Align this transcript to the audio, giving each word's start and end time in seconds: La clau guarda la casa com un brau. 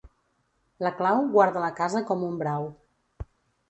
La 0.85 0.91
clau 1.03 1.23
guarda 1.37 1.63
la 1.67 1.71
casa 1.83 2.05
com 2.11 2.29
un 2.33 2.43
brau. 2.45 2.71